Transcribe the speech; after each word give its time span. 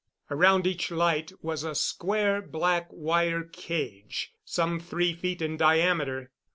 Around 0.31 0.65
each 0.65 0.89
light 0.89 1.31
was 1.43 1.63
a 1.63 1.75
square 1.75 2.41
black 2.41 2.87
wire 2.89 3.43
cage 3.43 4.33
some 4.43 4.79
three 4.79 5.13
feet 5.13 5.43
in 5.43 5.57
diameter. 5.57 6.31